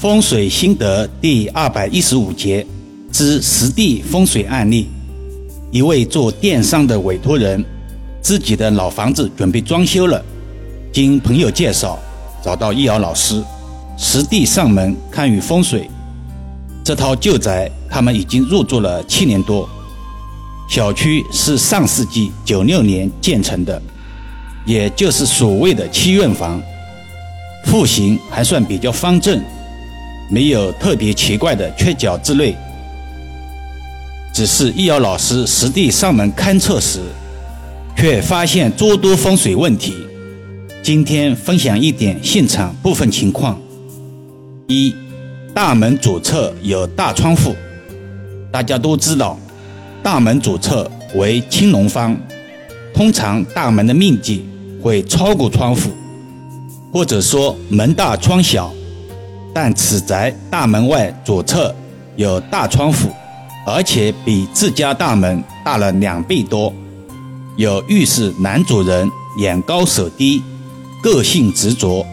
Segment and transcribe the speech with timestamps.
[0.00, 2.66] 风水心得第二百一十五节
[3.12, 4.88] 之实地风水案例：
[5.70, 7.62] 一位做电商的委托人，
[8.22, 10.24] 自己的老房子准备装修了，
[10.90, 11.98] 经朋友介绍
[12.42, 13.44] 找到易遥老师
[13.98, 15.86] 实地上门看与风水。
[16.82, 19.68] 这套旧宅他们已经入住了七年多，
[20.66, 23.82] 小区是上世纪九六年建成的，
[24.64, 26.58] 也就是所谓的七院房，
[27.66, 29.38] 户型还算比较方正。
[30.32, 32.54] 没有特别奇怪的缺角之类，
[34.32, 37.00] 只是易遥老师实地上门勘测时，
[37.96, 39.94] 却发现诸多风水问题。
[40.84, 43.60] 今天分享一点现场部分情况：
[44.68, 44.94] 一、
[45.52, 47.56] 大门左侧有大窗户，
[48.52, 49.36] 大家都知道，
[50.00, 52.16] 大门左侧为青龙方，
[52.94, 54.46] 通常大门的面积
[54.80, 55.90] 会超过窗户，
[56.92, 58.72] 或者说门大窗小。
[59.52, 61.74] 但此宅大门外左侧
[62.16, 63.08] 有大窗户，
[63.66, 66.72] 而且比自家大门大了两倍多，
[67.56, 70.42] 有预示男主人眼高手低、
[71.02, 72.06] 个性执着、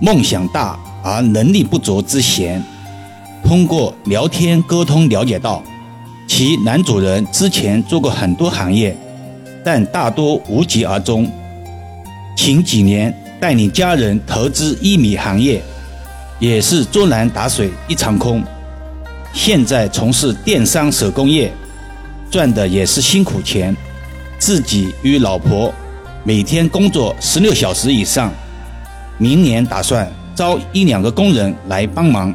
[0.00, 2.62] 梦想大而能力不足之嫌。
[3.42, 5.62] 通过聊天沟通了解到，
[6.28, 8.96] 其男主人之前做过很多行业，
[9.64, 11.28] 但大多无疾而终。
[12.36, 15.60] 前几年带领家人投资一米行业。
[16.38, 18.42] 也是捉难打水一场空，
[19.32, 21.50] 现在从事电商手工业，
[22.30, 23.74] 赚的也是辛苦钱，
[24.38, 25.72] 自己与老婆
[26.24, 28.30] 每天工作十六小时以上，
[29.16, 32.34] 明年打算招一两个工人来帮忙。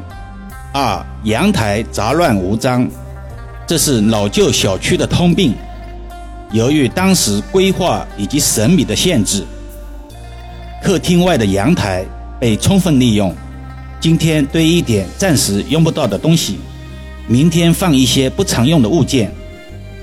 [0.73, 2.89] 二阳台杂乱无章，
[3.67, 5.53] 这是老旧小区的通病，
[6.51, 9.45] 由于当时规划以及审美的限制，
[10.81, 12.03] 客厅外的阳台
[12.39, 13.31] 被充分利用。
[14.01, 16.57] 今天堆一点暂时用不到的东西，
[17.27, 19.31] 明天放一些不常用的物件，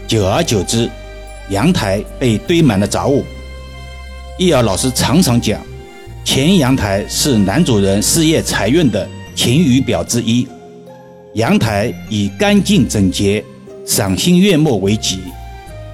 [0.07, 0.89] 久而久之，
[1.51, 3.25] 阳台被堆满了杂物。
[4.39, 5.61] 易遥老师常常讲，
[6.25, 9.05] 前阳台是男主人事业财运的
[9.35, 10.47] 晴雨表之一，
[11.35, 13.45] 阳台以干净整洁、
[13.85, 15.19] 赏心悦目为吉，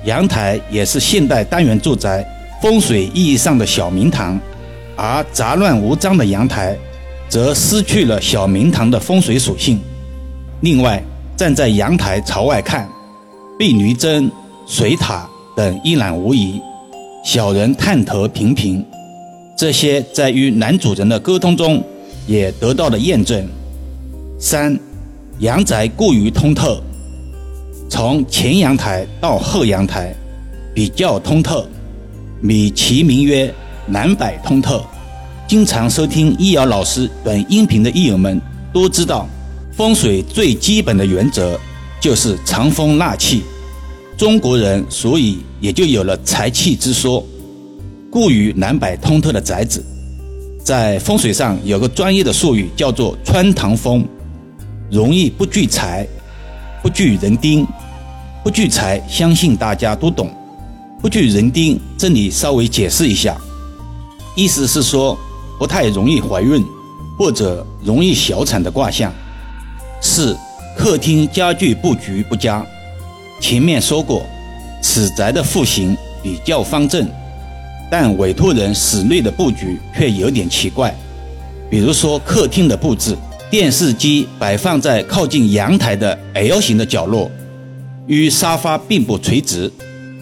[0.05, 2.23] 阳台也是现代单元住宅
[2.61, 4.39] 风水意义上的小明堂，
[4.95, 6.77] 而杂乱无章的阳台。
[7.35, 9.81] 则失去了小明堂的风水属性。
[10.61, 11.03] 另外，
[11.37, 12.89] 站在阳台朝外看，
[13.59, 14.31] 壁驴针、
[14.69, 16.61] 水塔等一览无遗，
[17.25, 18.87] 小人探头频频。
[19.57, 21.83] 这些在与男主人的沟通中
[22.29, 23.45] 也得到了验证。
[24.39, 24.79] 三，
[25.41, 26.81] 阳宅过于通透，
[27.91, 30.15] 从前阳台到后阳台
[30.73, 31.67] 比较通透，
[32.41, 33.53] 米其名曰
[33.89, 34.85] 南北通透。
[35.47, 38.41] 经常收听易遥老师等音频的益友们
[38.73, 39.29] 都知道，
[39.77, 41.61] 风水最基本的原则
[42.01, 43.43] 就是藏风纳气。
[44.17, 47.25] 中国人所以也就有了财气之说。
[48.11, 49.85] 故于南北通透的宅子，
[50.65, 54.07] 在风水上有个专业的术语叫做穿堂风，
[54.91, 56.07] 容易不聚财，
[56.83, 57.67] 不聚人丁。
[58.43, 60.31] 不聚财，相信大家都懂。
[61.03, 63.37] 不聚人丁，这里稍微解释一下，
[64.35, 65.19] 意思是说。
[65.59, 66.65] 不太容易怀孕，
[67.19, 69.13] 或者容易小产的卦象。
[70.01, 70.37] 四、
[70.77, 72.65] 客厅家具布局不佳。
[73.41, 74.23] 前面说过，
[74.83, 77.09] 此宅的户型比较方正，
[77.91, 80.95] 但委托人室内的布局却有点奇怪。
[81.71, 83.17] 比如说客厅的布置，
[83.51, 87.31] 电视机摆放在靠近阳台的 L 型的角落，
[88.07, 89.71] 与沙发并不垂直，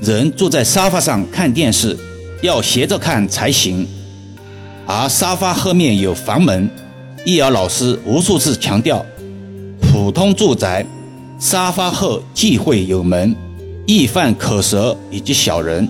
[0.00, 1.96] 人坐在沙发上看电视
[2.42, 3.86] 要斜着看才行。
[4.86, 6.68] 而沙发后面有房门，
[7.24, 9.04] 易遥老师无数次强调，
[9.80, 10.84] 普通住宅
[11.38, 13.34] 沙发后忌讳有门，
[13.86, 15.88] 易犯口舌以及小人。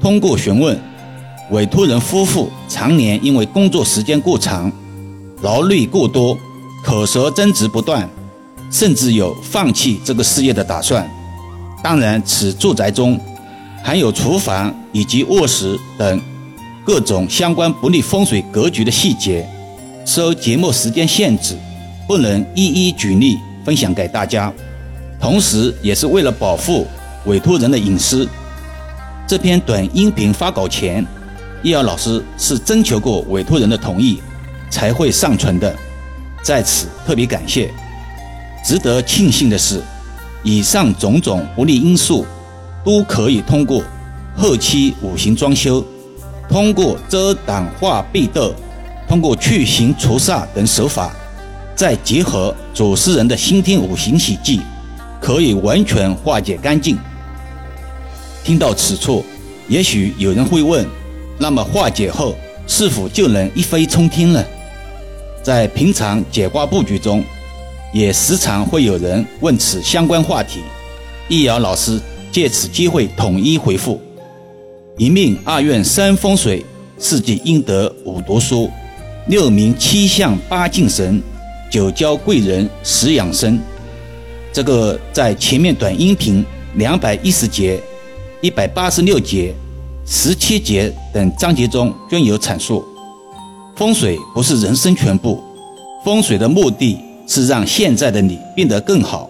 [0.00, 0.78] 通过询问，
[1.50, 4.70] 委托人夫妇常年因为工作时间过长，
[5.42, 6.38] 劳累过多，
[6.84, 8.08] 口舌争执不断，
[8.70, 11.08] 甚至有放弃这个事业的打算。
[11.82, 13.18] 当然，此住宅中
[13.82, 16.20] 还有厨房以及卧室等。
[16.84, 19.48] 各种相关不利风水格局的细节，
[20.04, 21.56] 受节目时间限制，
[22.08, 24.52] 不能一一举例分享给大家。
[25.20, 26.84] 同时，也是为了保护
[27.26, 28.28] 委托人的隐私，
[29.28, 31.06] 这篇短音频发稿前，
[31.62, 34.20] 易遥老师是征求过委托人的同意
[34.68, 35.72] 才会上传的，
[36.42, 37.70] 在此特别感谢。
[38.64, 39.80] 值得庆幸的是，
[40.42, 42.26] 以上种种不利因素
[42.84, 43.84] 都可以通过
[44.36, 45.84] 后期五行装修。
[46.48, 48.54] 通过遮挡化壁斗，
[49.08, 51.10] 通过去形除煞等手法，
[51.74, 54.60] 再结合主持人的先天五行喜忌，
[55.20, 56.98] 可以完全化解干净。
[58.44, 59.24] 听到此处，
[59.68, 60.86] 也许有人会问：
[61.38, 62.34] 那么化解后
[62.66, 64.44] 是否就能一飞冲天了？
[65.42, 67.24] 在平常解卦布局中，
[67.92, 70.60] 也时常会有人问此相关话题。
[71.28, 72.00] 易遥老师
[72.30, 74.00] 借此机会统一回复：
[75.02, 76.64] 一命二运三风水，
[76.96, 78.70] 四季应得五读书，
[79.26, 81.20] 六名七相八敬神，
[81.68, 83.58] 九交贵人十养生。
[84.52, 86.44] 这个在前面短音频
[86.76, 87.80] 两百一十节、
[88.40, 89.52] 一百八十六节、
[90.06, 92.84] 十七节等章节中均有阐述。
[93.74, 95.42] 风水不是人生全部，
[96.04, 96.96] 风水的目的
[97.26, 99.28] 是让现在的你变得更好，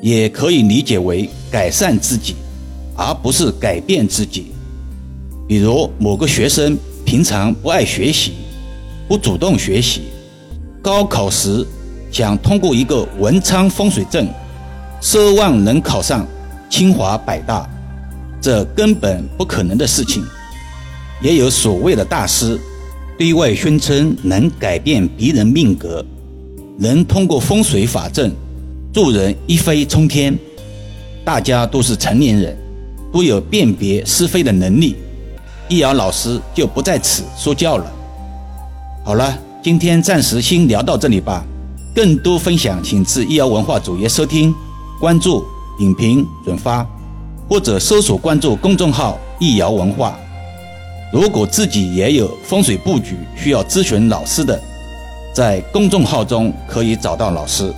[0.00, 2.34] 也可以理解为改善自己，
[2.96, 4.46] 而不是改变自己。
[5.48, 8.32] 比如某个学生平常不爱学习，
[9.06, 10.02] 不主动学习，
[10.82, 11.64] 高考时
[12.10, 14.28] 想通过一个文昌风水阵，
[15.00, 16.26] 奢望能考上
[16.68, 17.68] 清华北大，
[18.40, 20.24] 这根本不可能的事情。
[21.22, 22.58] 也有所谓的大师。
[23.18, 26.04] 对外宣称能改变别人命格，
[26.78, 28.30] 能通过风水法阵
[28.92, 30.38] 助人一飞冲天。
[31.24, 32.54] 大家都是成年人，
[33.10, 34.96] 都有辨别是非的能力。
[35.68, 37.92] 易遥老师就不在此说教了。
[39.04, 41.44] 好了，今天暂时先聊到这里吧。
[41.94, 44.54] 更多分享，请至易遥文化主页收听、
[45.00, 45.44] 关注、
[45.78, 46.86] 点评、转发，
[47.48, 50.16] 或者搜索关注公众号“易遥文化”。
[51.12, 54.60] 如果自己也有风水布局需要咨询老师的，
[55.32, 57.72] 在公众号中可以找到老师。